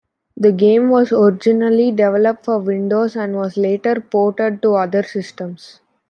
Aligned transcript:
The 0.35 0.51
game 0.51 0.89
was 0.89 1.11
originally 1.11 1.91
developed 1.91 2.45
for 2.45 2.57
Windows 2.57 3.15
and 3.15 3.35
was 3.35 3.55
later 3.55 3.99
ported 4.01 4.59
to 4.63 4.73
other 4.73 5.03
systems. 5.03 5.79